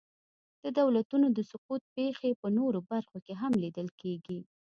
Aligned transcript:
د 0.63 0.65
دولتونو 0.79 1.27
د 1.37 1.39
سقوط 1.51 1.81
پېښې 1.95 2.31
په 2.41 2.47
نورو 2.57 2.79
برخو 2.91 3.17
کې 3.25 3.33
هم 3.41 3.53
لیدل 3.63 3.87
کېږي. 4.01 4.39